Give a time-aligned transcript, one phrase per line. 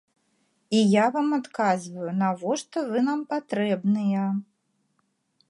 [0.77, 4.25] І я вам адказваю, навошта вы нам патрэбныя.